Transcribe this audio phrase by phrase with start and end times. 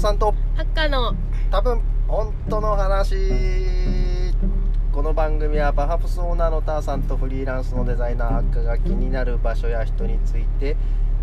[0.00, 0.34] ーさんと。
[0.56, 1.14] ハッカーの。
[1.50, 3.16] 多分本当の話。
[4.92, 10.76] この番組はパハプスオーナーのターさんとフリーランスのデザイナーハッカが気になる場所や人について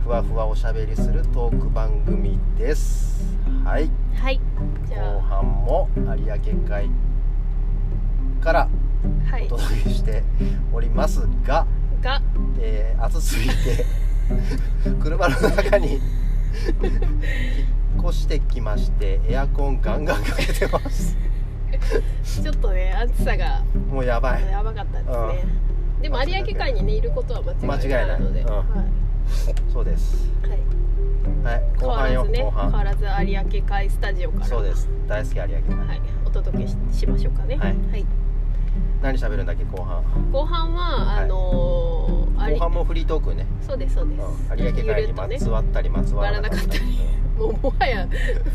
[0.03, 3.35] ふわふわおしゃべりするトーク番組です。
[3.65, 3.89] はい。
[4.15, 4.39] はい。
[4.87, 6.37] じ後ゃ半も有明
[6.69, 6.91] 海
[8.41, 9.45] からあはい。
[9.47, 10.23] お届けして
[10.71, 11.65] おりますが、
[12.01, 12.21] が。
[12.59, 13.85] えー暑すぎて
[15.01, 15.99] 車の中に
[17.99, 21.17] 越してきましてエアコンガンガンかけてます。
[22.43, 24.45] ちょっとね暑さがもうやばい。
[24.49, 25.45] やばかったですね。
[26.01, 28.51] でも有明海にねいることは間違いないので、間違いない。
[28.51, 28.55] うん。
[28.55, 28.97] はい
[29.71, 30.31] そうです。
[30.41, 30.51] はい、
[31.43, 31.63] はい。
[31.79, 32.25] 後半よ。
[32.31, 34.45] 変わらずね変わらず有明海スタジオから。
[34.45, 34.89] そうです。
[35.07, 36.01] 大好き有明海、はい。
[36.25, 37.57] お届けししましょうかね。
[37.57, 37.75] はい。
[37.91, 38.05] はい、
[39.01, 40.03] 何喋るんだっけ後半。
[40.31, 41.23] 後半は、はい。
[41.25, 46.79] あのー、後半もフリートークね、そうですそうです、うん、有明海にまつわったりまつわらなかったり。
[46.79, 48.07] わもうもはや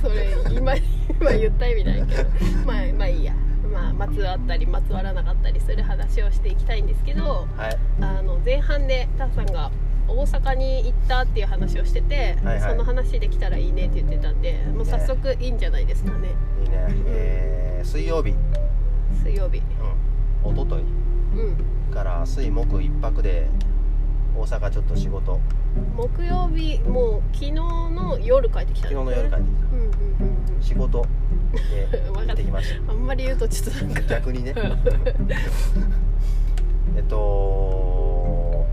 [0.02, 2.24] それ今今言った意味ないけど。
[2.66, 3.34] まあまあいいや。
[3.72, 7.78] まあまつわったりまつわらなかったりする話をしていきたいんですけどうんはい。
[8.00, 9.70] あの前半でタンさんが
[10.08, 12.70] 大阪に行ったっていう話をしてて、はいはい。
[12.70, 16.28] その話できたらいいねって言ってたんでもう早速いいんじゃないですかね。
[16.62, 18.34] いいね、えー、水曜日、
[19.22, 19.58] 水曜日。
[19.58, 19.64] うん、
[20.44, 20.82] 一昨日
[21.36, 21.92] うん。
[21.94, 23.48] から水木一泊で
[24.36, 25.38] 大阪ちょっと仕事。
[25.96, 30.56] 木曜日もう昨日の夜帰ってきた昨日の夜帰ってきうんうんうんうん。
[30.58, 31.08] た仕事で
[32.12, 34.00] 行ってきましあんまり言うとちょっとなんか。
[34.02, 34.54] た逆にね。
[36.96, 38.66] えっと、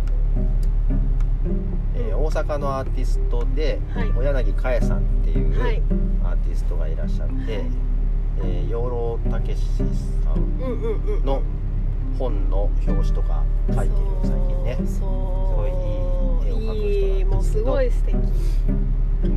[1.96, 4.10] えー大阪のアーティストで、はい。
[4.10, 5.82] 小柳かえさんっていうはい。
[6.24, 7.66] アーティストがいらっしゃって、はい。
[8.44, 11.42] えー養老たけしさんうんうんうんの
[12.18, 13.92] 本の表紙とか書いてる
[14.24, 14.78] 最近ね。
[14.78, 14.98] そうす
[15.56, 17.32] ごいいい絵を描く人なんですけど。
[17.32, 18.16] もうすごい素敵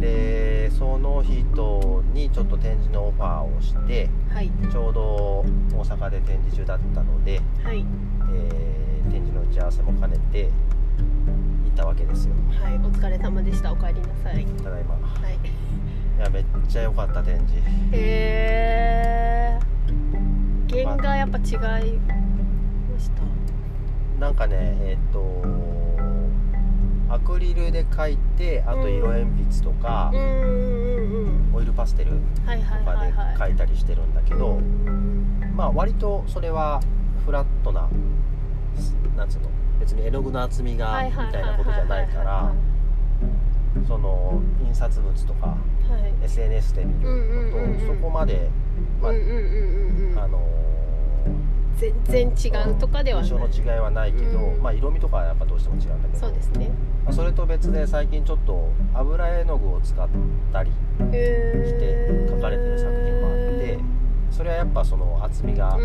[0.01, 4.51] でその人にちょっと展示のオファーをしてはい。
[4.71, 5.45] ちょうど
[5.77, 7.85] 大阪で展示中だったので、はい。
[8.35, 10.51] えー展示の打ち合わせも兼ねて行
[11.71, 12.35] ったわけですよ。
[12.63, 12.75] はい。
[12.77, 13.73] お疲れ様でした。
[13.73, 14.47] お帰りなさい。
[14.47, 14.95] ただいま。
[14.95, 15.35] はい。
[15.35, 15.39] い
[16.21, 17.55] やめっちゃ良かった展示。
[17.93, 19.59] へえ
[20.71, 21.99] 原画やっぱ違い。
[21.99, 22.15] ま
[23.03, 23.23] した。
[24.19, 25.43] なんかねえっ、と
[27.13, 32.55] アクリルで描いてあと色鉛筆とかうん、オイルパステルとか
[33.05, 36.81] で描いたりしてるんだけど、うんまあ割とそれは
[37.27, 37.89] フラットな
[39.17, 42.55] なんつうの別に絵の具の厚みがはいみたいなことじゃないからは
[43.87, 45.57] その印刷物とか
[45.89, 45.93] い。
[45.93, 48.49] はい SNS で見るのと、そこまで、
[49.01, 50.62] まああの
[51.79, 53.31] 全然違うとかではない。
[53.31, 54.63] 印象の違いはないけど、うん。
[54.63, 56.21] まあ、色味とかはやっぱどうしても違うんだけど。
[56.27, 56.71] そうですね。
[57.05, 60.09] まあそれと別で最近ちょっと油絵の具を使っ
[60.53, 60.71] たり
[61.13, 63.79] へして描かれてる作品もあって
[64.31, 65.81] それはやっぱその厚みがあっ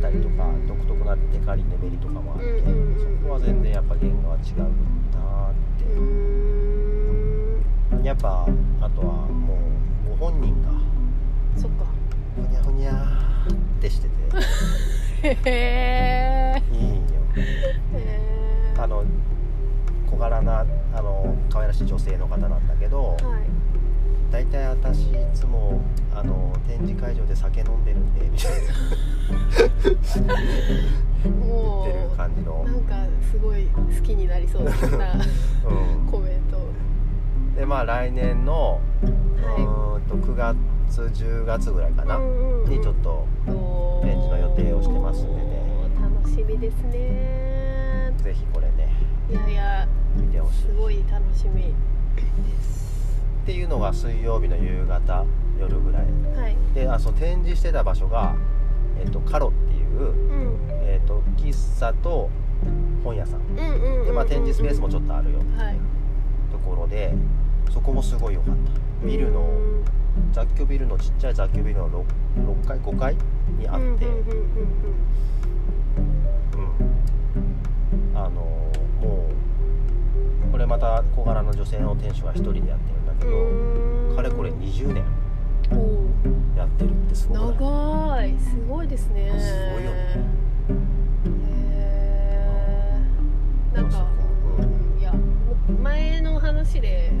[0.00, 7.98] たりとか独特なテカリネベリとかもあってうんうんうんそこは全然やっぱ原画は違うなうーーん。
[7.98, 8.46] ってやっぱ
[8.80, 9.58] あとはも
[10.06, 10.68] うご本人が
[11.60, 11.84] そっか。
[12.36, 14.12] ふにゃふにゃーってしてて
[15.22, 16.92] へえいいん。
[16.94, 16.98] よ
[17.36, 19.04] へあの
[20.10, 23.18] 小柄なあの可愛らしい女性の方なんだけどはい。
[24.30, 25.80] 大体私いつも
[26.14, 28.58] あの展示会場で酒飲んでるんでみたいな。
[31.24, 32.94] 言もってるう感じのなんか
[33.30, 34.76] すごい好きになりそうなうん。
[36.10, 36.58] コメント。
[37.56, 40.56] でまあ来年の、うーんと9月
[41.00, 42.18] 10月ぐらいかな、
[42.66, 45.62] にちょっとと展示定をしてますんでね。
[46.00, 48.12] 楽しみですね。
[48.18, 48.88] ぜひこれね
[49.30, 51.72] いやいや見てほしいすごい楽しみで
[52.62, 53.20] す。
[53.42, 55.24] っていうのが水曜日の夕方
[55.58, 56.02] 夜ぐらい。
[56.36, 56.56] はい。
[56.74, 58.34] であそう展示してた場所が、
[59.00, 60.58] えっとカロっていう、うん。
[60.70, 62.30] えっと喫茶と
[63.02, 63.56] 本屋さん。
[63.56, 65.76] で、まあ、展示スペースもちょっとあるよはい。
[66.52, 67.14] ところで
[67.70, 68.54] そこもすごい良かっ
[69.00, 69.06] た。
[69.06, 69.42] ビルのう
[69.80, 69.84] ん
[70.32, 72.04] 雑居ビルのちっちゃい雑居ビルの 6,
[72.64, 73.16] 6階5階
[73.58, 74.22] にあって、うん
[78.14, 78.30] あの
[79.00, 79.26] も
[80.48, 84.16] うこれまた小柄な女性の店主が一人でやってるんだけど、うん。
[84.16, 85.04] かれこれ20年
[86.56, 87.38] やってるってすごい？
[87.38, 88.38] 長い。
[88.38, 89.30] すごいですね。
[89.40, 89.96] すごいよね。
[91.48, 93.76] へー。
[93.76, 94.06] なんか、
[94.58, 95.12] うん、いや
[95.82, 97.12] 前の話で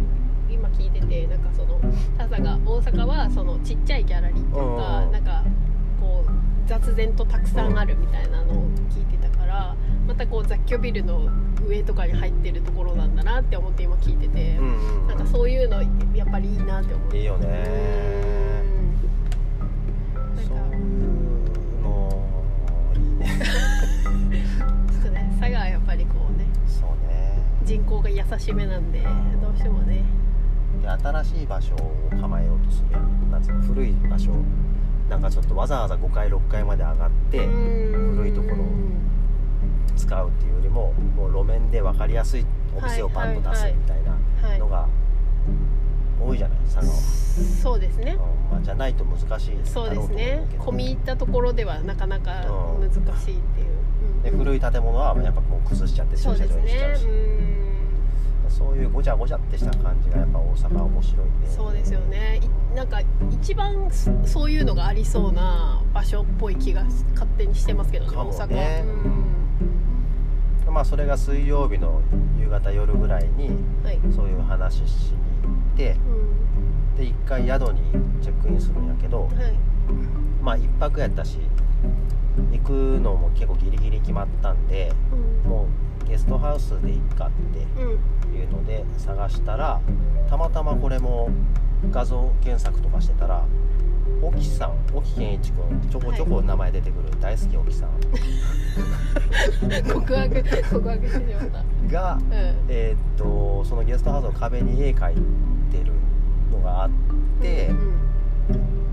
[0.52, 1.80] 今聞いててなんかその
[2.18, 5.44] タサが大阪はそのちっちゃいギャラリーっていうか、うん、なんか
[6.00, 6.30] こう
[6.68, 9.76] 雑然とたくさんあるみたいなのを聞いてたから
[10.06, 11.28] またこう雑居ビルの
[11.66, 15.82] 上とかに入ってるところなんだなって思って今聞いてて、うんうん、なんかそういうの
[16.14, 17.46] やっぱりいいなって思っていいよね、
[20.16, 21.00] うん、なんかそういう
[21.82, 21.92] の
[22.94, 23.26] いいね。
[24.90, 25.36] ちょっとね。
[25.40, 27.38] 佐賀はやっぱりこうねそうね。
[27.64, 29.00] 人口が優しめなんで
[29.40, 30.02] どうしてもね。
[30.80, 33.30] で新しい場所を構えようとするやん。
[33.30, 34.32] なんつうの古い場所。
[35.10, 38.58] なんかちょっとわざわざ5階6階まで上がって古いところを
[39.94, 44.88] 使うっていうよりももう路面で分かりやすいお店をパンと出すみたいなのが
[46.18, 46.58] 多いじゃない？
[46.64, 46.86] 佐賀は。
[46.94, 48.18] そうですね、うん
[48.52, 50.46] まあ、じゃないと難しいそうですね。
[50.58, 52.44] 込み入ったところではなかなか
[52.80, 57.06] 難しいっていう、で古い建物はやっぱもう崩しちゃって駐車場にしちゃうし
[58.52, 62.40] そういうごちゃごちゃってした感じがやっぱ大阪は面白いねそうですよね。
[62.74, 63.00] なんか
[63.30, 63.90] 一番
[64.24, 68.16] そういうのがありそうな場所っぽい気が勝手にしてますけどねね。
[68.16, 68.84] 大阪、
[70.68, 72.00] うん、まあそれが水曜日の
[72.38, 73.50] 夕方夜ぐらいに、
[74.14, 75.96] そういう話しに行って、
[76.94, 77.80] うん、で一回宿に
[78.22, 79.32] チェックインするんやけど、はい、
[80.42, 81.38] まあ一泊やったし
[82.50, 82.70] 行く
[83.00, 84.92] のも結構ギリギリ決まったんで、
[85.44, 85.68] うん、も
[86.04, 87.66] うゲストハウスで行っかって
[88.34, 89.80] いうので探したら
[90.28, 91.30] たまたまこれも
[91.90, 93.44] 画像検索とかしてたら
[94.22, 97.90] 沖さん沖健一君ちょこちょこ名前出てくる、はい、大好き沖さん。
[99.92, 101.64] 告白告白してしまった。
[101.92, 102.22] が、うん、
[102.68, 105.14] えー、っとそのゲストハウスの壁に絵描い
[105.72, 105.92] てる
[106.52, 106.90] のがあっ
[107.40, 108.02] て、うんうん。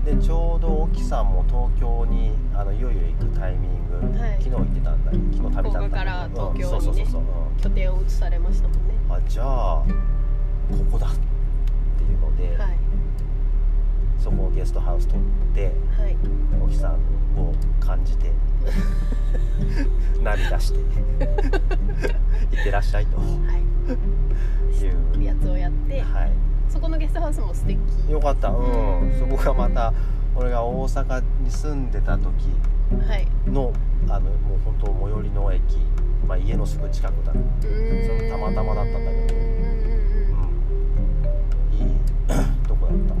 [0.04, 7.06] でちょうど沖さんも東京にあのいよいよ行くタイミング、はい、昨日行ってたんだ昨日旅立ったんだから東京に、ね、
[7.62, 9.46] 拠点を移されましたもんねあじゃあ
[10.70, 11.10] ここだっ
[11.98, 12.76] ていうので、はい、
[14.18, 16.16] そこをゲストハウス取って、はい、
[16.62, 16.94] 沖さん
[17.38, 18.30] を感じて
[20.22, 20.78] 涙して
[22.54, 25.24] 「いってらっしゃいと」はい、いう。
[25.24, 26.30] やつをやって、はい。
[26.68, 27.78] そこのゲストハウスも素敵。
[28.10, 28.48] よかった。
[28.48, 28.52] う
[29.04, 29.92] ん、そこがまた
[30.34, 32.24] 俺が大阪に住んでた時
[33.46, 33.74] の、はい、
[34.08, 35.62] あのもう本当最寄りの駅、
[36.26, 37.42] まあ、家のすぐ近くだその
[38.30, 39.42] たまたまだったんだけどう
[41.74, 41.88] ん。
[41.88, 41.96] いい
[42.68, 43.14] とこだった。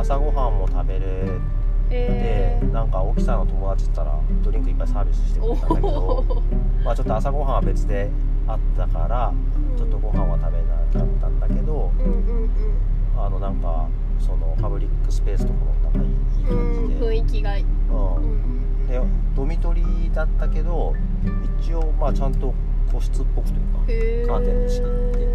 [0.00, 1.00] 朝ごはんも食べれ
[1.88, 6.42] でなんか沖さんの友達ったらドリンクいっぱいサービスしてくれたんだけど
[6.84, 8.10] まあちょっと朝ごはんは別で
[8.46, 9.32] あったから
[9.76, 11.92] ちょっとご飯は食べなかったんだけど、
[13.16, 13.88] あのなんか
[14.18, 19.00] そのパブリックスペースとかもなんかいい感じで、雰囲気がいい、うん、で
[19.36, 20.94] ドミトリーだったけど
[21.60, 22.54] 一応まあちゃんと
[22.92, 23.50] 個室っぽく
[23.84, 24.44] というかカー。
[24.44, 24.86] テンに仕切っ
[25.18, 25.28] て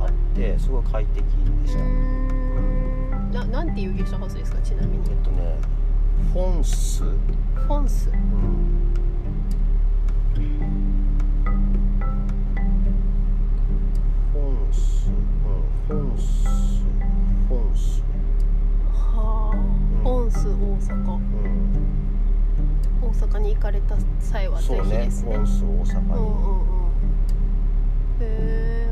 [0.00, 1.24] あってすごい快適
[1.62, 5.10] でした、ななんていうゲストハウスですかちなみに。
[5.10, 5.58] えっとね
[6.32, 7.02] フォンス。
[7.04, 8.76] フォンス、うん。
[14.34, 15.10] 本数
[17.48, 18.02] 本数
[18.92, 19.56] はあ、
[20.04, 21.85] 本数大阪、うん、
[23.06, 25.36] 大阪に行かれた際はぜひですね。
[25.36, 26.64] 本数大阪に、うんうんうん、
[28.20, 28.86] へえ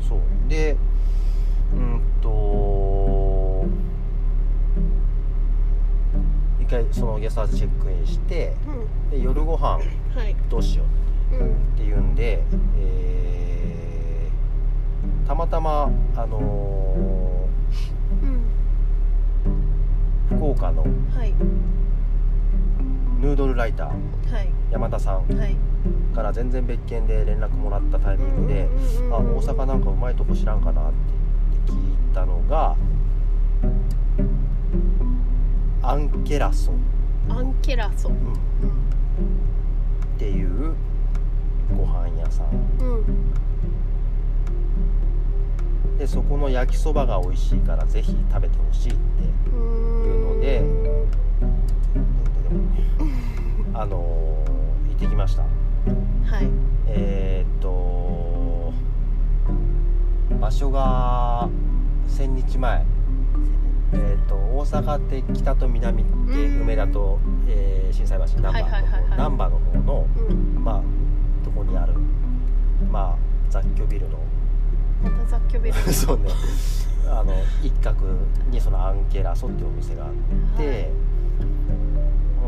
[0.00, 0.20] そう。
[0.48, 0.76] で
[1.74, 3.64] うんと
[6.60, 8.70] 一回そのゲストハウスチェックインして、う
[9.08, 9.80] ん、で夜ご飯
[10.48, 10.84] どうしよ
[11.32, 11.38] うっ
[11.76, 16.42] ていうんで、うん、えーたまたまあのー
[18.26, 18.28] う
[20.34, 20.88] ん、福岡の、は
[21.24, 21.32] い、
[23.20, 23.86] ヌードルライター、
[24.34, 25.26] はい、山田さん
[26.14, 28.66] から全然別件で連絡もらったタイミングで
[29.12, 30.92] 「あ大阪なんかうまいとこ知らんかな」っ
[31.66, 31.78] て聞い
[32.14, 32.74] たのが
[35.82, 36.72] アンケラソ
[37.28, 38.18] アンケラソ、うん、っ
[40.18, 40.72] ていう
[41.76, 42.46] ご飯屋さん、
[42.80, 43.30] うん。
[45.98, 50.79] でそこの焼きそばが美味しいからぜひ食べてほしいっていうので
[53.80, 55.42] あの行ってきました。
[55.42, 56.50] はい。
[56.86, 58.74] えー、っと
[60.38, 61.48] 場所が
[62.06, 62.84] 千日前。
[63.92, 66.12] えーと、大阪って北と南って
[66.60, 67.18] 梅田と、
[67.48, 71.94] えー、心斎橋難波の方、難波の方の、うん、まあとこにある
[72.88, 73.16] まあ
[73.48, 74.18] 雑居ビルの。
[75.02, 75.74] また雑居ビル。
[75.90, 76.28] そうね。
[77.08, 77.32] あの
[77.64, 78.06] 一角
[78.50, 80.12] にそのアンケラソっていうお店があっ
[80.58, 80.88] て、はい、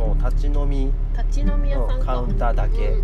[0.03, 2.97] もう立ち飲み立ち飲み屋さんカウンターだけ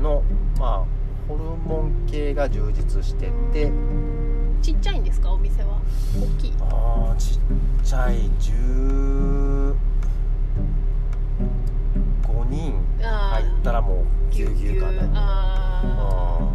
[0.00, 0.22] の、
[0.58, 0.84] まあ
[1.26, 3.72] ホルモン系が充実してて。
[4.62, 5.32] ちっちゃいんですか？
[5.32, 5.80] お店は。
[6.14, 6.54] 大きい。
[6.60, 7.38] ああちっ
[7.82, 8.30] ちゃい。
[8.38, 9.74] 15
[12.48, 15.02] 人入ったらもうぎゅうぎゅうかな。
[15.14, 16.48] ああ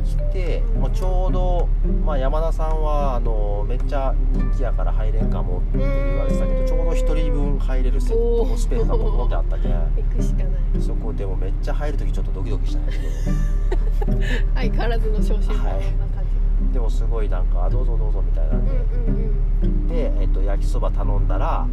[0.00, 1.68] きて、まあ、ちょうど、
[2.04, 9.72] まあ、山田さんはあのめっちゃ人気やから入れんかもって言われてたけどちょうど1人分入れるセットのスペースがボンボンってあったけん。
[9.72, 10.82] 行くしかない。
[10.82, 14.18] そこでもめっちゃ入る時ちょっとドキドキしたんやけど。
[14.54, 16.24] 相変わらずの昇進なはい感
[16.68, 19.88] じ、でもすごいなんかあどうぞどうぞみたいなんで、うんうんうん。
[19.88, 21.66] で、えっと、焼きそば頼んだら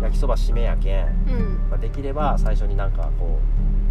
[0.00, 1.68] 焼きそば締めやけん、うん。
[1.70, 3.38] まあ、できれば最初になんかこ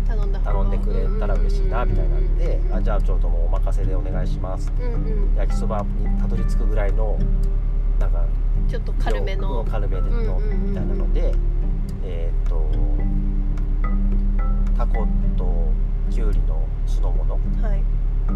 [0.07, 4.71] 頼んだう頼んでくれたら嬉しいなみたいなんであじゃあちょっともうお任せでお願いします。
[4.79, 5.35] うんうん。
[5.35, 7.17] 焼きそばにたどり着くぐらいの
[7.99, 8.25] なんか
[8.67, 9.61] ちょっと軽めの。
[9.61, 11.33] うん軽めでのみたいなので
[12.03, 12.69] えーっと
[14.77, 15.71] タコと
[16.09, 17.83] きゅうりの酢の物はい。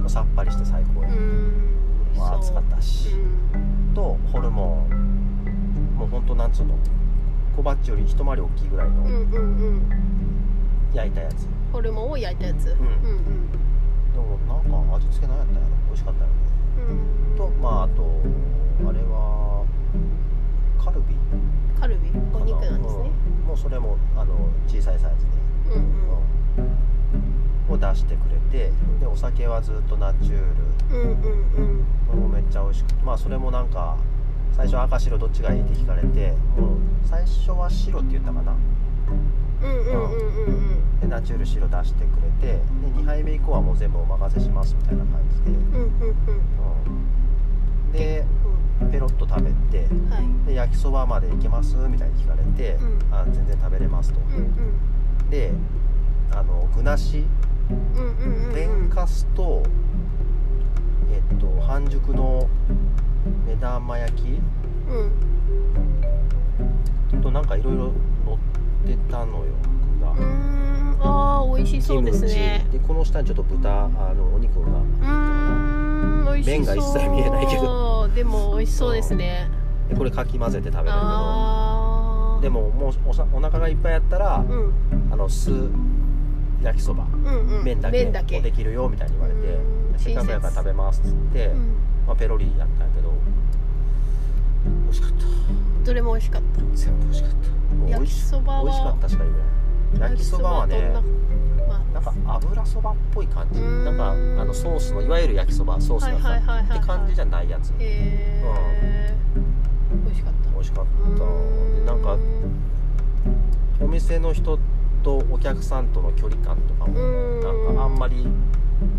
[0.09, 1.77] さっぱりして最高や、うん。
[2.17, 3.09] まあ暑かったし、
[3.53, 3.57] う。
[3.57, 5.95] んとホルモン。
[5.97, 6.75] もうほんとなんつうの？
[7.55, 9.37] 小バッチより一回り大きいぐらいのうんうんう
[9.71, 9.81] ん
[10.93, 12.65] 焼いたやつ、ホルモンを焼いたやつ。
[12.67, 12.69] ん。
[12.69, 12.77] うん
[14.11, 16.35] でもなんか味付け何やったんやろ美味しかったよね。
[16.77, 17.31] うん。
[17.31, 18.21] うんとまああと
[18.89, 19.65] あれは
[20.83, 21.15] カルビ。
[21.79, 22.11] カルビ？
[22.33, 23.09] お肉なんですね。
[23.41, 23.47] うん。
[23.47, 25.25] もうそれもあの小さいサイズ
[25.69, 25.91] で、うんうん
[27.73, 28.69] を出してくれて
[28.99, 30.39] でお酒はずっとナチュー
[30.91, 30.97] ル。
[30.97, 31.13] うんうんうん。
[31.13, 33.95] うんこれもめっちゃ美味しくてまあそれもなんか
[34.57, 38.53] 最初赤白どっちがいいって聞かれてもう最初は白って言ったかな
[39.63, 40.99] うんうんうんうんうん。
[40.99, 42.61] でナチュール白出してくれてで
[42.95, 45.89] 2杯目以降はもう全部お任せしますみたいな感じで、うんうんうん
[47.87, 48.25] うん、で
[48.91, 50.23] ペロッと食べてうんはい。
[50.45, 52.99] で焼きそばまで行けますみたいに聞かれて、うん。
[53.13, 54.19] あ全然食べれますと。
[54.19, 54.39] うんう
[55.25, 55.29] ん。
[55.29, 55.51] で
[56.31, 57.25] あの具なし。
[58.53, 59.63] 天かすと
[61.09, 62.49] えっと半熟の
[63.47, 64.27] 目玉焼き。
[67.11, 67.21] うん。
[67.21, 68.20] となんかいろいろ乗
[68.83, 69.43] ってたのよ
[69.99, 70.11] 具が。
[70.11, 72.65] うーんあー美味しそうですね。
[72.71, 74.67] でこの下にちょっと豚あのお肉が。
[74.67, 75.07] うー
[76.23, 78.07] ん美味しそう麺が一切見えないけど。
[78.09, 79.49] でも美味しそうですね。
[79.89, 84.73] でこれかき混ぜて食べるけどでももうおさお腹がいっぱいやったら、うん。
[85.11, 85.51] あの酢
[86.63, 87.03] 焼きそば。
[87.03, 87.63] うんうん。
[87.63, 88.03] 麺だけ。
[88.03, 88.37] 麺だけ。
[88.37, 89.39] もできるよみたいに言われて。
[89.47, 89.99] うん。
[89.99, 91.75] せっかくやから食べますっつって、うん。
[92.07, 93.11] まあ、ペロリやったんやけど。
[94.83, 95.25] 美味しかった
[95.83, 96.41] どれも美味しかっ
[96.73, 97.89] 全部美味しかった。
[97.89, 99.33] 焼きそばは美味しかったしか言
[99.95, 100.11] えない。
[100.11, 100.93] 焼きそばはね
[101.93, 103.59] なんか油そばっぽい感じ。
[103.59, 107.71] なんかあのソースのいわゆる焼きそばソースがさ、はいはいはいはいはいって感じじゃないやつ。
[107.71, 109.13] へえ
[110.05, 110.49] 美味しかった。
[110.51, 111.25] 美味しかった。
[111.79, 112.17] でなんか
[113.83, 114.59] お店の人
[115.03, 117.41] とお客さんとの距離感とかもうん。
[117.41, 118.27] なんかあんまり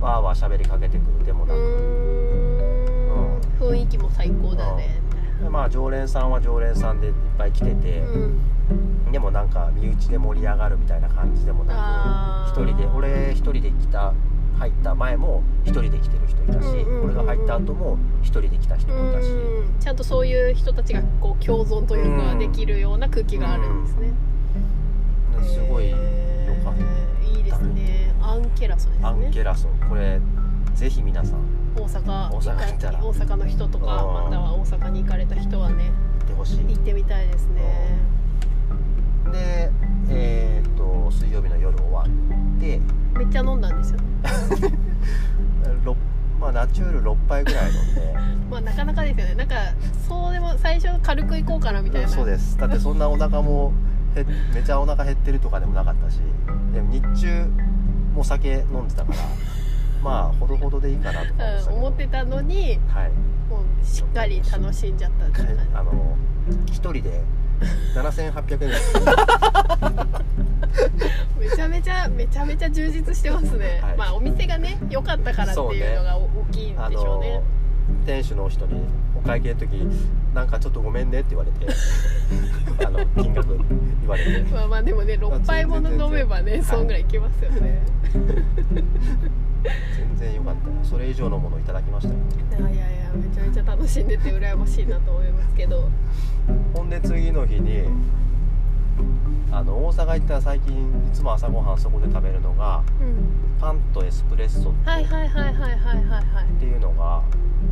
[0.01, 1.59] わーわー喋りかけてくるでもうなく。
[1.59, 1.62] ー
[3.39, 3.41] ん。
[3.61, 5.01] 雰囲気も最高だね。
[5.01, 5.01] で
[5.49, 8.39] まあ常連さんは常連さんでいっぱい来てて、うん。
[9.13, 14.15] でもなんか身内で盛り上がるみたいな感じでもなく一人で俺一人で来た
[14.59, 17.05] 入った前も一人で来てる人いたし、うんうんうんうん。
[17.05, 19.79] 俺が入った後も一人で来た人もいたし、うん。
[19.79, 24.13] ちゃんとそういう人たちがこう共存というかうんできるような空気があるんですね、
[25.43, 26.83] すごい良へーかった、
[27.27, 28.15] いいですね。
[28.23, 29.07] アンケラソですね。
[29.07, 29.69] アンケラソ。
[29.69, 30.21] ンこれ
[30.75, 34.14] ぜひ皆さん大阪大阪大阪の人とかうん。
[34.25, 36.59] または大阪に行かれた人はね行ってほしい。
[36.67, 37.99] 行ってみたいですね。
[39.33, 39.71] で
[40.11, 42.81] えーっと水曜日の夜終わって。
[43.19, 43.99] めっちゃ飲んだんですよ。
[45.85, 45.97] ろ
[46.41, 48.14] まあナチュール6杯ぐらい飲んで。
[48.50, 49.35] まあなかなかですよね。
[49.35, 49.55] なんか
[50.09, 52.09] そうでも最初軽く行こうかなみたいな。
[52.09, 52.59] そうです。
[52.59, 53.73] だってそんなお腹も
[54.14, 54.25] へ
[54.55, 56.21] めちゃお腹減ってるとかでもなかったし。
[56.73, 57.50] でも日中
[58.14, 59.19] も酒飲んでたから
[60.02, 63.11] まあほどほどでいいかなとか思ってたけどうん思ってたのにはい。
[63.49, 65.52] もうしっかり楽しんじゃったって感じ。
[65.75, 66.16] あの
[66.66, 67.23] 一人で
[67.94, 68.80] 7800円ぐらい
[71.38, 73.97] めちゃめちゃめちゃめちゃ充実してますね、はい。
[73.97, 77.35] まあお店がね良かったからっていうのが大きいんあでしょうね。
[77.35, 77.42] の
[78.06, 78.80] 店主の人に
[79.16, 79.73] お会計の時
[80.35, 81.66] なんかちょっとごめんねって言われて
[82.85, 83.56] あの金額
[84.00, 84.42] 言われて。
[84.50, 87.82] まあまあでもね6杯もの飲めばねそんぐらいいけますよね、
[89.62, 90.69] 全然良かった。
[90.69, 92.21] よそれ以上のものをいただきましたよ。
[92.50, 95.88] い、やいやいやめちゃめちゃ楽しんでて羨ましいなと思いますけど。
[96.75, 97.85] ほんで次の日に
[99.51, 103.61] あの大阪行ったら最近いつも朝ごはんそこで食べるのがうん。
[103.61, 106.75] パンとエスプレッソってはいはいはいはいはいはいはいってい。
[106.77, 107.23] うのが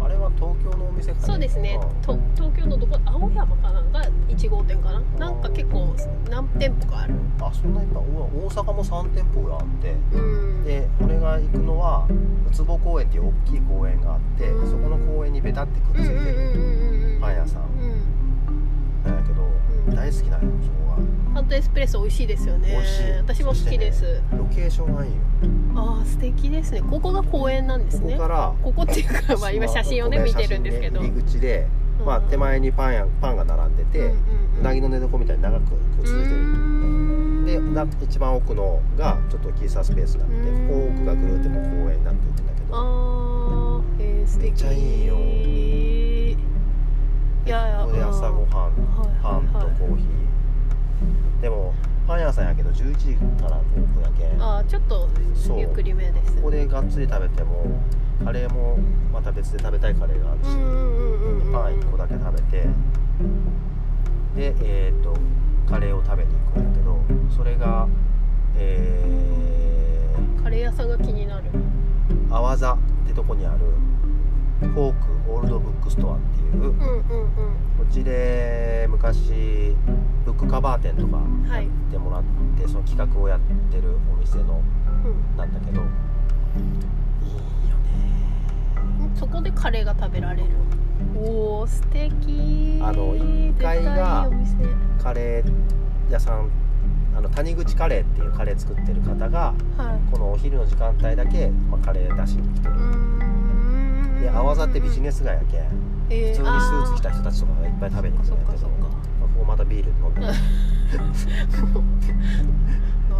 [0.00, 2.16] あれは東京のお店かねそうですね、東
[2.56, 3.98] 京のどこ青山かなんか
[4.28, 5.00] 1号店かな？
[5.18, 5.96] なんか結構
[6.30, 7.14] 何店舗かある。
[7.40, 10.64] あそんないっぱいお大阪も3店舗があってうん。
[10.64, 12.06] で俺が行くのは
[12.48, 14.70] ウツボ公園っていう大きい公園があってうん。
[14.70, 16.52] そこの公園にベタってくっついてる
[17.14, 17.62] るパン屋さん
[20.00, 22.70] 大好きなんよそこがパンとエスプレッソ美味しいですよね。
[22.70, 23.12] 美味しい。
[23.18, 25.16] 私も好きです、ねロケーションがいいよ。
[25.76, 26.80] ああ素敵ですね。
[26.80, 28.14] ここが公園なんですこね。
[28.14, 31.00] こからここっていうか、まあ、今写真をね見てるんですけど。
[31.00, 31.66] 入り口で、
[32.04, 32.24] まあ、うん。
[32.28, 34.14] 手前にパンやパンが並んでて、
[34.58, 36.40] うなぎの寝床みたいに長くこう続いてる。
[37.44, 40.68] でな一番奥のがちょっと喫茶スペースがあってうん。
[40.68, 42.76] ここ奥がぐるってもう公園になっていくんだけど。
[42.76, 44.44] あーへえ素敵。
[44.44, 45.16] めっちゃいいよ
[47.46, 51.40] いやいやここで朝ごはんはいパンとはいコーヒー。
[51.42, 51.74] でも
[52.06, 54.42] パン屋さんやけど11時からオープンやけん。
[54.42, 55.58] あーちょっとそう。
[55.58, 57.66] ゆっくりめですここでがっつり食べても
[58.24, 58.78] カレーも
[59.12, 60.46] また別で食べたいカレーがあるし。
[61.52, 62.68] パン1個だけ食べて。
[64.36, 65.14] でえっ、と
[65.68, 67.00] カレーを食べに行くんだけど
[67.36, 67.88] それが
[68.56, 71.44] えカレー屋さんが気になる。
[72.28, 73.58] ー、阿波座ってとこにある
[74.60, 77.00] FOLK old book store っていううんうんうん
[77.78, 79.74] こっちで昔
[80.24, 81.64] ブックカバー店とかはい。
[81.64, 82.22] やってもらっ
[82.56, 84.62] て、その企画をやってるお店の
[85.04, 85.36] うん。
[85.36, 89.10] なんだけどいいよね。
[89.14, 90.48] そこでカレーが食べられる。
[91.16, 92.80] おお素敵。
[92.82, 94.30] あの一階が
[95.02, 96.50] カレー屋さん
[97.16, 100.12] あの谷口カレーっていうカレー作ってる方がはい。
[100.12, 102.74] このお昼の時間帯だけ、まあ、カレー出しに来てる
[104.20, 105.60] で阿波座ってビジネス街やけん。
[106.10, 108.72] え普通にスーツ着た人たちとかがいっぱい食べに来るんやけど、こ
[109.38, 110.32] こまたビール飲んで飲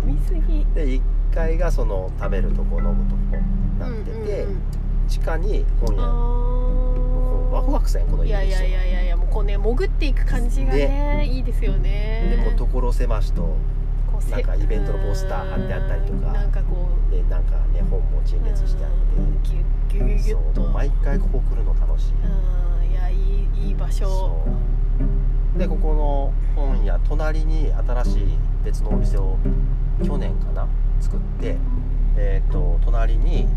[0.04, 0.66] みすぎ。
[0.74, 1.00] で1
[1.32, 3.42] 階がその食べるとこ飲むとこ
[3.78, 4.60] なってて、うんうんうん。
[5.08, 6.02] 地下に本屋。
[7.50, 12.36] ワクワクせんこのーいやいやいやいやいやもうこうね潜っていく感じがねいいですよね。
[12.36, 13.56] でもう所狭しと
[14.30, 16.14] なんかイベントのポスター貼ってあったりとか。
[16.14, 17.10] うんなんかこう。
[17.10, 22.12] でなんかね本も陳列してあっうんギュッギュと毎回ここ来るの楽しい。
[22.14, 24.44] うんいやいいいい場所。
[25.56, 29.36] でここの本屋隣に新しい別のお店を
[30.04, 30.68] 去年かな
[31.00, 31.56] 作って
[32.16, 33.48] えっ、と隣に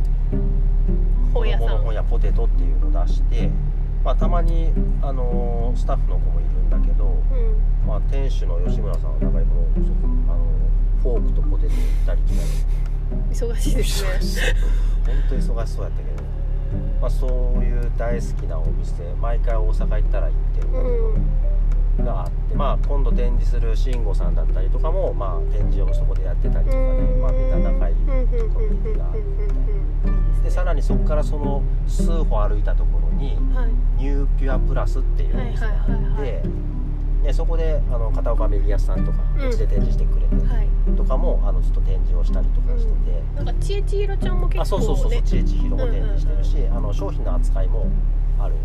[1.34, 1.78] 本屋さん。
[1.80, 3.50] 本屋ポテトっていうのを出して
[4.04, 7.88] まあたまにあのースタッフの子もいるんだけど、うん。
[7.88, 9.92] まあ、店主の吉村さんはなんかもうそ
[10.32, 10.43] あの
[11.04, 12.48] フォークとポテト行ったり来たり
[13.30, 14.56] 忙しいですね。
[15.06, 16.24] 本当に忙しそうやったけど、
[17.02, 26.84] まあ、そういう大好きなお店毎回大阪行ったら行ってるがあって、まあ、今度展示する慎吾さんだったりとかも、まあ、展示をそこでやってたりとかね、
[27.22, 33.72] まあ、みんな仲いいうんうんうんうんうんコミュニティがんでさらにそこからその数歩歩いたところにはい。
[34.02, 36.50] ニューピュアプラスっていうお店があはいはいはいって
[37.24, 40.68] でそこであの片岡メディアスさんとかうちで展示してくれて、はい。
[40.98, 43.24] とかもあのちょっと展示をしたりとかしてて。
[43.36, 44.62] なんかちえちひろちゃんも結構ね。
[44.62, 47.88] あそうそうそうそうちえちひろも展示してるし、あの商品の扱いも
[48.40, 48.56] ある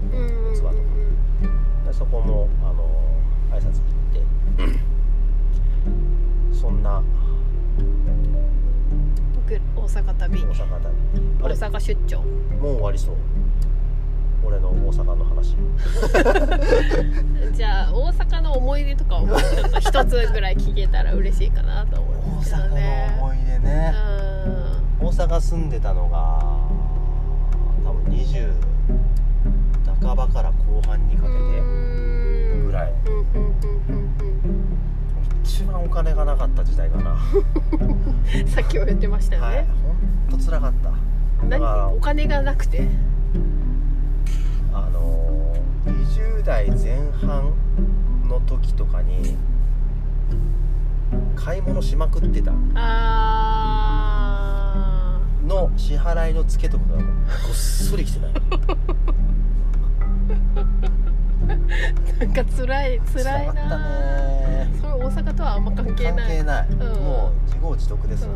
[0.54, 0.72] 器とか。
[1.86, 2.84] でそこもあの
[3.52, 3.72] 挨拶行っ
[4.12, 4.22] て。
[6.52, 7.02] そんな。
[9.46, 10.40] ぐ大阪旅。
[10.40, 10.90] 大阪だ
[11.40, 12.20] あ大れ阪出張。
[12.60, 13.14] もう終わりそう
[14.44, 15.56] 俺の大阪の話。
[17.54, 23.10] じゃあ大阪の思い出とかをもうちょっと一つぐらい聞けたら嬉しいかなと思うんですけどね。
[23.10, 23.94] 大阪の思い出ね。
[25.00, 25.06] うん。
[25.08, 26.38] 大阪住んでたのが
[27.84, 28.52] 多分20
[30.00, 31.34] 半ばから後半にかけて
[32.64, 32.92] ぐらい。
[35.42, 37.16] 一番お金がなかった時代かな。
[37.72, 37.84] う
[38.44, 39.56] んさっきも言ってましたよはい。
[39.56, 39.66] ね、
[40.30, 40.90] ほんとつらかった。
[41.48, 41.96] だから何？
[41.96, 42.88] お金がなくて？
[44.86, 47.54] あのー20代前半
[48.28, 49.36] の時とかに
[51.34, 52.52] 買い物しまくってた。
[52.74, 53.98] あ
[55.46, 57.06] の支払いのツケとかがもう
[57.46, 58.28] ごっそりきてな
[62.20, 66.26] なんか辛い辛いかったなねそれ大阪とはあんま関係関ない。
[66.38, 66.72] 係ない、ん。
[66.78, 68.32] もう自業自得です、うん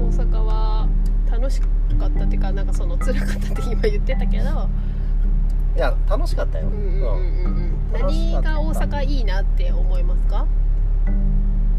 [0.00, 0.08] うん。
[0.08, 0.88] 大阪は
[1.34, 1.66] 楽しか
[2.06, 4.68] ったっていうかなんかその辛かったって今言ってたけど。
[5.74, 7.92] いや楽しかったよ、うんうんうんうん。
[7.92, 10.46] 何が大阪いいなって思いますか？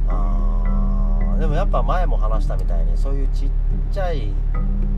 [0.09, 3.49] あーでもやっぱ前も話したみたいにそういうちっ
[3.93, 4.33] ちゃい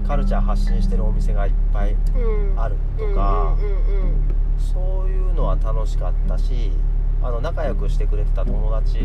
[0.07, 2.59] カルチャー発信してるお店がいっぱいうん。
[2.59, 3.55] あるとか、
[4.57, 6.71] そういうのは楽しかったし
[7.21, 9.01] あの仲良くしてくれてた友達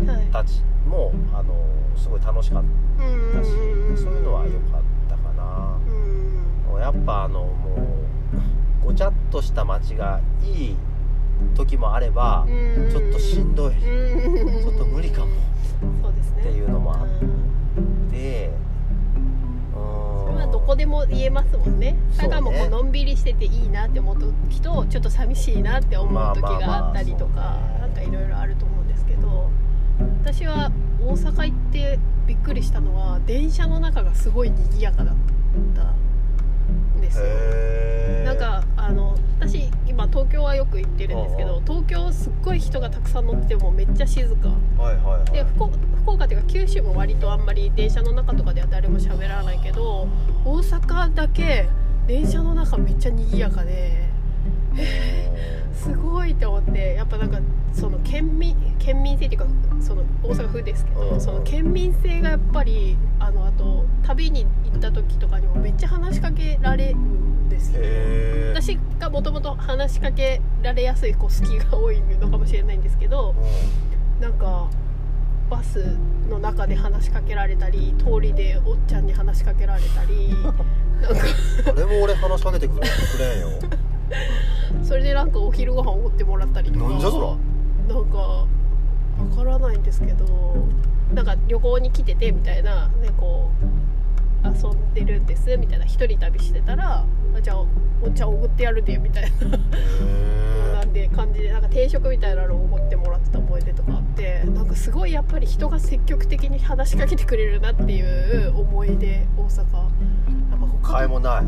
[0.00, 0.26] うんうんはい。
[0.26, 1.54] たちもあの
[1.96, 2.64] すごい楽しかっ
[3.34, 3.50] たし、
[4.02, 4.89] そういうのは良かった
[6.80, 7.76] やっぱあのも
[8.82, 10.76] うごちゃっとした街がいい
[11.54, 12.90] 時もあれば、うん。
[12.90, 14.62] ちょっとしんどい、うん。
[14.62, 15.32] ちょっと無理かも。
[16.02, 16.42] そうですね。
[16.42, 18.10] っていうのもあっうん。
[18.10, 18.50] て
[20.52, 21.96] どこでも言えますもんね。
[22.16, 27.80] 佐賀もこうのんびりしてていいなって思う時とちょっと寂しいなって思う時があったりとかまあまあまあね。
[27.80, 29.50] なんかいろいろあると思うんですけど
[30.22, 35.14] 私は大阪行ってびっくりしたのは電車の中がすごい賑やかだっ
[35.74, 35.82] た。
[35.82, 36.00] ん
[37.00, 37.24] ですよ。
[37.26, 44.48] へえなんかあの私今東京はよく行ってるんですけど東京すっごい人がたくさん乗っててもめっちゃ静か。
[44.78, 45.32] はいはいはい。
[45.32, 50.08] で福福岡っていうか九州も割とあんまり電車の中とかでは誰も喋らないけど
[50.44, 51.68] 大阪だけ
[52.06, 54.08] 電車の中めっちゃ賑やかで
[55.80, 57.38] すごいって思ってやっぱなんか
[57.72, 59.46] その県民県民性っていうか
[59.80, 61.20] その大阪府ですけど、うん。
[61.20, 67.80] その県民性がやっぱりあのあと旅に行った時とかにもめっちゃ話しかけられるんですよ。
[68.52, 73.34] 私がもともと話しかけられやすいこう好きが多いのかもしれないんですけど
[74.20, 74.68] なんか
[75.48, 75.96] バス
[76.28, 80.64] の中で話しかけられたり通りでおっちゃんに話しかけられたりなんか
[81.74, 83.48] 誰も俺話しかけてくれんよ
[84.82, 86.88] それでなんかお昼ご飯おごってもらったりとか。
[86.88, 87.36] なんじゃそ
[87.88, 88.46] なんかわ
[89.36, 90.56] からないんですけど
[91.12, 93.50] なんか旅行に来ててみたいなねこ
[94.44, 97.64] う遊んでるんですみたいな一人旅してたらあじゃあ
[98.02, 99.28] お茶おごってやるでみたいな。
[99.28, 109.58] へなんで感じでなんか定食みたいなのをおごってもらってた思い出とかあってなんかすごいやっぱり人が積極的に話しかけてくれるなっていう思い出大阪。
[109.58, 109.86] やっぱ
[110.54, 111.44] え他買いもない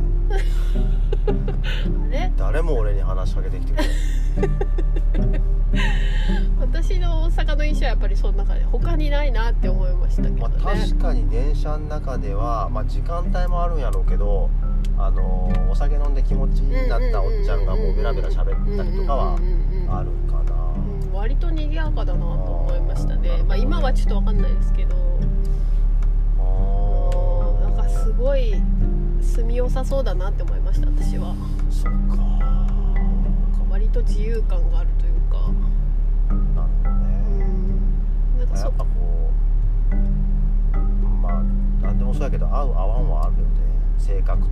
[1.26, 5.40] あれ誰も俺に話しかけてきてくれ
[6.60, 14.50] 私の大阪の印象はやっぱりその中で他にないなって思いましたけどまね、あ、確かに電車の中では、まあ、時間帯もあるんやろうけど、
[14.98, 19.36] あのーお酒飲んで気持ちになったおっちゃんがもうベラベラ喋ったりとかは
[19.88, 23.42] あるかな、うん割と賑やかだなと思いましたね。
[23.46, 24.96] まあ今はちょっと分かんないですけど。
[26.38, 28.54] あなんかすごい
[29.22, 31.34] 住みよさそうだなって思いました私は。
[31.70, 32.22] そうか。
[33.70, 35.38] 割と自由感があるというか。
[36.54, 37.06] なるほどね。
[37.28, 38.38] うん。
[38.40, 38.86] なんかそっかこ
[39.92, 39.94] う
[41.22, 41.42] まあ
[41.82, 43.46] 何でもそうやけど合う合わんはあるよね。
[43.96, 44.42] 性格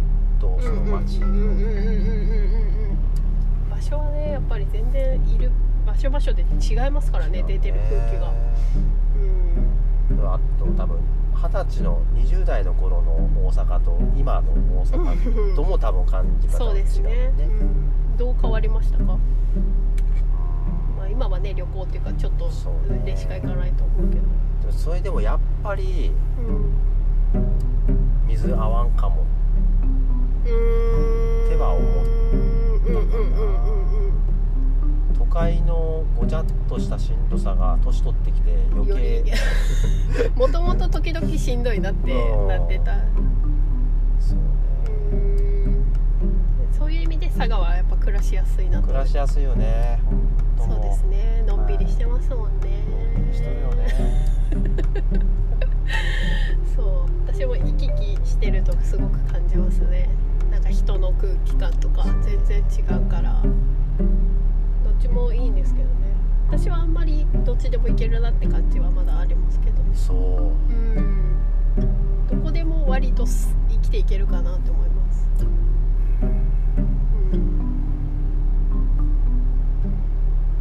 [0.41, 1.27] とその街場
[3.83, 5.51] 所はねやっぱり全然いる
[5.85, 8.33] 場所場所で違いますからね出てる空気が
[10.11, 10.27] うん。
[10.27, 10.99] あと多分
[11.43, 13.13] 二十歳の20代の頃の
[13.47, 17.11] 大阪と今の大阪とも多分感じ方そうが違うよですね。
[17.11, 19.19] ねうん、どう変わりましたか、ま
[21.05, 22.99] あ、今はね旅行っていうかちょっとそうね。
[23.07, 24.23] でしか行かないと思うけど。
[24.61, 28.29] でもそれでもやっぱりうん。
[28.29, 29.25] 水合わんかも。
[30.45, 31.49] うーん。
[31.49, 32.20] 手は思った
[35.31, 39.33] 都会のごちゃっとしたしんどさが年取ってきてうん余計
[40.35, 42.49] もともと時々しんどいなってうん。
[42.49, 42.97] なってた。
[44.19, 44.41] そうう
[45.15, 45.21] ね
[45.71, 45.85] ん。
[46.73, 48.89] そういう意味で佐賀はやっぱ暮らしやすいなと。
[48.89, 50.01] 暮らしやすいよね
[50.59, 51.45] そうですね。
[51.47, 52.83] のんびりしてますもんね。
[53.15, 53.87] のんびりしとるよね。
[56.75, 57.05] そう。
[57.33, 60.09] 私も行き来してるとすごく感じますね。
[60.51, 62.63] なんか人の空気感とか全然違
[62.99, 63.41] うから
[65.01, 65.91] ちもいいんですけどね。
[66.49, 70.19] 私はあんまりどっちでもいけるなって感じはまだありますけどそう。
[70.19, 70.21] う
[71.01, 71.39] ん。
[72.29, 75.27] どこでも割とす生きていけるかなって思います。
[75.41, 75.49] うん。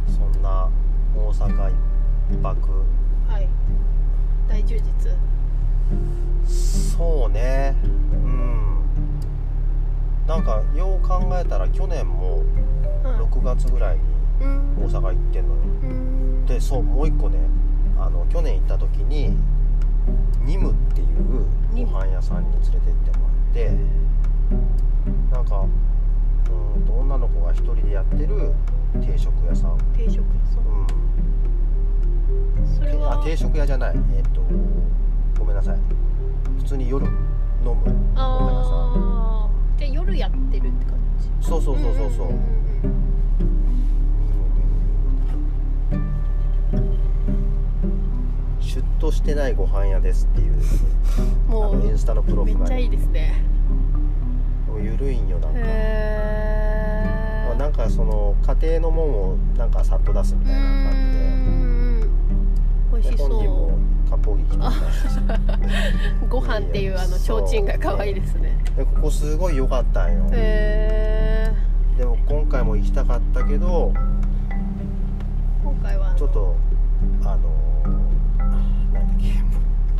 [0.06, 0.68] そんな
[1.14, 1.72] 大阪
[2.30, 2.84] 一泊。
[3.28, 3.48] はい。
[4.48, 4.82] 大充実。
[6.48, 7.76] そうね。
[7.84, 8.80] うん。
[10.26, 12.38] なんかよう考えたら去年も
[13.02, 13.18] はい。
[13.18, 15.60] 6月ぐらいにうん大阪行ってんのよ。
[15.82, 16.46] うん。
[16.46, 17.38] でそうもう一個ね
[17.98, 19.36] あの去年行った時に
[20.44, 22.80] ニムっていうご飯屋さんに連れてっ
[23.12, 23.70] てもらって
[25.30, 25.66] なんか
[26.50, 28.52] うんと女の子が一人でやってる
[29.00, 30.64] 定食屋さん、定食屋さん。
[32.58, 33.94] うん、それはあ定食屋じゃない。
[34.16, 34.40] えっ、と
[35.38, 35.78] ごめんなさい。
[36.58, 37.12] 普通に夜飲
[37.62, 41.28] むごめんなさああじゃあ夜やってるって感じ。
[41.28, 43.09] いそうそうそうそうそう、んんん
[48.70, 50.52] シュッとしてないご飯屋ですっていう
[51.48, 53.42] うんもうあのインスタのプロフがめっちゃいいですね。
[54.68, 62.90] もう緩いんよなんか、へまあなんかその家庭のもんをなんかさっと出すみたいな感じで。
[62.90, 63.10] 本人
[63.48, 63.76] も
[64.08, 64.70] そ割烹着着てみたいな
[66.22, 68.56] うご飯っていうあの提灯が可愛いですね。
[68.76, 70.28] でここすごい良かったんよ。
[70.32, 71.52] へえ
[71.98, 73.92] でも今回も行きたかったけど
[75.64, 76.14] 今回は。
[76.14, 76.54] ちょっと
[77.24, 77.69] あの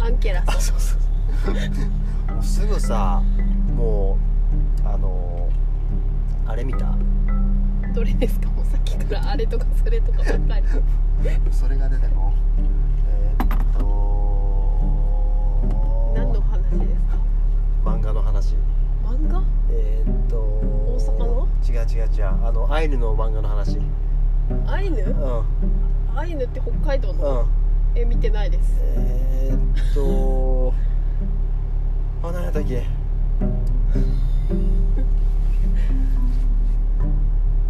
[0.03, 1.01] アンケラあスそうそう。
[1.45, 1.51] そ
[2.33, 3.23] うもうすぐさ
[3.77, 4.19] も
[4.85, 5.49] うあの
[6.47, 6.95] あれ見た？
[7.95, 8.49] どれですか？
[8.51, 10.67] もうさっきからあれとかそれとかばっかり。
[11.53, 12.63] それが出てこう
[13.09, 14.81] えーっと
[16.15, 17.19] 何の話ですか？
[17.85, 18.55] 漫画の話。
[19.05, 19.43] 漫漫画？
[19.71, 21.49] えー、っと大阪の？
[21.69, 22.25] 違う違う違う。
[22.47, 23.77] あのアイヌの漫画の話。
[23.79, 23.91] うん
[24.69, 25.03] アイヌ？
[25.03, 25.11] う
[26.15, 26.19] ん。
[26.19, 27.47] アイヌって北海道の？
[27.95, 28.81] え見てないです。
[28.97, 29.57] えー、
[29.91, 30.73] っと
[32.29, 32.85] あ何やったっけ？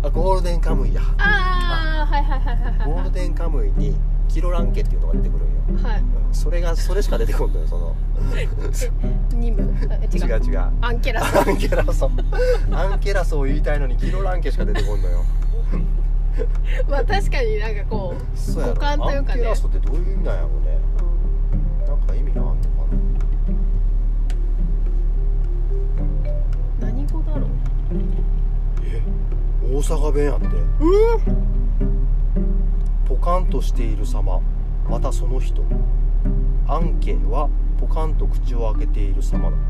[0.03, 3.97] あゴールデンカムイやああはいはいはいはいはいゴールデンカムイに
[4.29, 5.89] キロランケっていうのが出てくるんよ。
[5.89, 6.01] はい。
[6.01, 7.97] うんそれがそれしか出てこんのよその。
[9.37, 10.61] ニムあ違違う違う。
[10.81, 12.09] アンケラスアンケラソ
[12.71, 15.25] アンケラソを言いたいのにキロランケしか出てこんのよ
[16.89, 19.17] まあ確かになんかこうそうやというかね。
[19.17, 20.79] アンケラソってどういう意味なんやろうね
[21.87, 22.61] なんか意味があんのか
[26.81, 27.41] 何語だろう。
[27.43, 27.47] な
[28.85, 29.03] え？
[29.63, 30.47] 大阪弁やって。
[30.47, 31.41] うん。
[33.07, 34.41] ポカンとしている様。
[34.89, 35.63] またその人。
[36.67, 37.49] アンケは
[37.81, 39.61] ポカンと口を開けている様だっ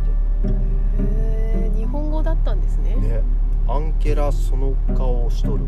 [0.51, 2.95] へえ日本語だったんですね。
[2.95, 3.23] てね。
[3.67, 5.65] アンケラその顔をしとる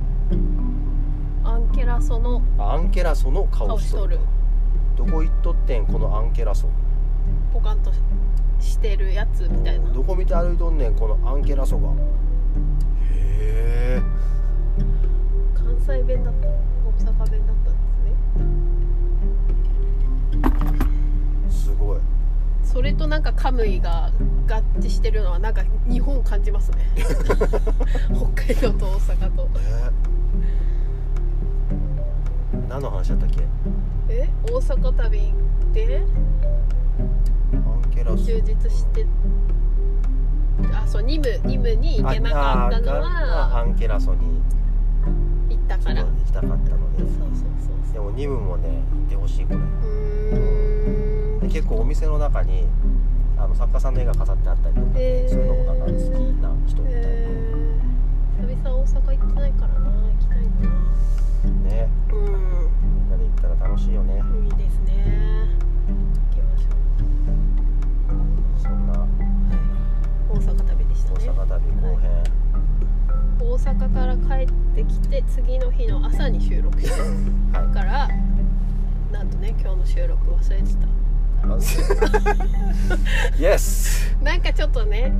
[1.45, 4.19] アンケラソのあアンケラその顔顔しとる。
[4.97, 6.69] どこ行っとってんこのアンケラソ？
[7.53, 7.93] ポカンと
[8.61, 9.91] してるやつみたいな。
[9.91, 11.89] どこ見て歩いとんねんこのアンケラソが。
[11.89, 11.95] へ
[13.99, 14.03] え。
[15.55, 16.49] 関西弁だった。
[16.49, 16.53] 大
[17.15, 17.75] 阪弁だったん
[21.45, 21.73] ですね。
[21.73, 22.01] すごい。
[22.63, 24.11] それとなんかカムイが
[24.49, 26.79] 合致してるのはなんか日本感じますね。
[26.95, 29.49] 北海道と大阪と。
[29.57, 29.59] え
[33.03, 33.43] 話だったっけ？
[34.09, 34.29] え？
[34.45, 35.33] 大阪旅
[35.73, 36.03] で
[37.53, 37.57] ア
[37.89, 39.05] ンケラソ充実して
[40.73, 44.41] あそうニムニムに行けなかったのああアはンケラソに。
[45.51, 46.05] 行ったから。
[46.05, 46.61] 行きたかったの
[46.97, 47.29] そうでそう
[47.61, 47.93] そう。
[47.93, 48.75] でもニムもね行
[49.07, 51.41] ってほしいこれそうん。
[51.41, 52.67] で結構お店の中に
[53.37, 55.29] あの作家さんの絵が飾ってあったりとか、ねへー。
[55.29, 60.45] そういうのもなんか好きな人みたいな、えー、久々大阪行ってないからな行きたいな。
[61.69, 61.89] ね。
[62.13, 62.52] うみん
[63.43, 64.15] ったら楽しいよね。
[64.15, 64.93] んいいですね。
[66.31, 66.69] 行きましょ
[68.63, 69.09] そんなうはい。
[70.31, 72.11] 大阪旅でした大ね阪旅後編、
[73.41, 76.91] 大阪から帰ってきて次の日の朝に収録して
[77.59, 77.75] はい。
[77.75, 78.09] から
[79.11, 80.87] なんとね今日の収録忘れてた。
[84.23, 85.13] なんかちょっとね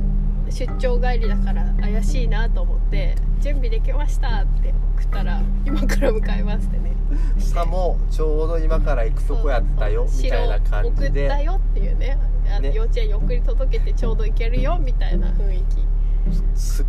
[0.53, 6.93] 出張帰りだから怪しいなと思って「準備できました」って送ったら「今から向かいます」ってね。
[7.37, 12.71] さもちょうど今から行くとこやったよみたいな感じ白送ったでよっていうねあのね。
[12.73, 15.85] 幼稚園に送り届けてちょうど行けるよみたいな雰囲気。
[16.55, 16.85] すっ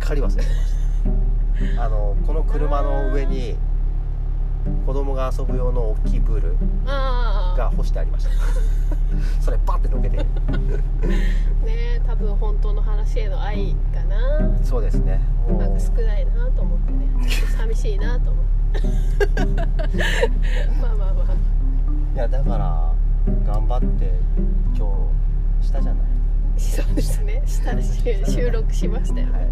[0.00, 1.84] かり忘れてました。
[1.84, 3.56] あのこの車の上に
[4.86, 8.30] 子供が遊ぶ用の大きいプールが干してありました。
[9.40, 10.16] それパッてのけて。
[10.18, 10.24] ね
[12.06, 14.16] 多分本当の話への愛かな。
[14.64, 15.20] そうですね。
[15.48, 17.08] もなんかう少ないなと思ってね。
[17.56, 18.80] 寂しいなと思って。
[20.80, 21.34] まあまあまあ。
[22.14, 22.92] いやだから
[23.46, 24.14] 頑張って
[24.76, 24.86] 今
[25.60, 26.04] 日したじゃない。
[26.58, 27.42] そうですね。
[27.46, 29.26] したし収録しましたよ。
[29.26, 29.48] ね,、はい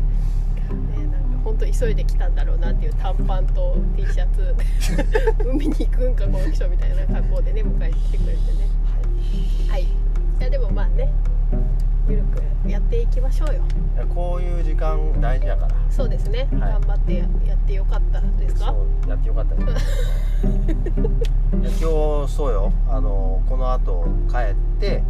[0.70, 4.54] ねなんか本当急いで来たんだろうなっていう短パンと T シャツ。
[5.44, 8.68] 海に行くんかこの人みたいな格好でね迎えに来てくれてね。
[9.68, 9.82] はい。
[9.82, 9.86] い。
[10.40, 11.12] やでもまあね
[12.08, 13.62] ゆるくやっていきましょうよ。
[13.96, 15.74] いやこういう時間大事やから。
[15.90, 16.72] そうですね、はい。
[16.72, 18.66] 頑張ってややってよかったですか？
[18.66, 19.86] そうやってよかったです
[20.46, 22.72] いや今日そうよ。
[22.88, 25.02] あのこの後帰って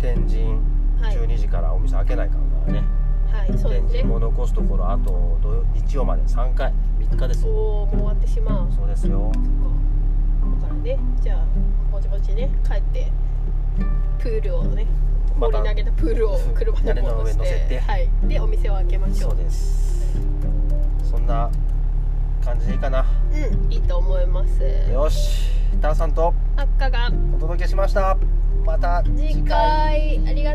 [0.00, 0.58] 天神
[1.00, 1.16] はい。
[1.16, 2.86] 12時からお店開けないからね、はい
[3.56, 3.88] そうですね。
[3.92, 7.52] 天神も残すところあと土曜日曜まで3回3日ですよ。
[7.52, 8.72] おおもう終わってしまう。
[8.72, 9.32] そうですよ。
[9.34, 9.48] そっか。
[10.62, 11.44] だからねじゃあ
[11.90, 13.10] ぼちぼちね帰って
[14.18, 14.86] プールをね
[15.38, 17.80] 放り投げたプールを 車に戻して乗せて。
[17.80, 20.16] はい、でお店を開けましょそううです。
[21.04, 21.50] そんな
[22.44, 23.06] 感じでいいかな。
[23.32, 24.62] うんいいと思います。
[24.92, 25.48] よし。
[25.80, 27.10] ターさんとあっかが。
[27.36, 28.16] お届けしました。
[28.64, 30.20] また次回。
[30.26, 30.54] ありが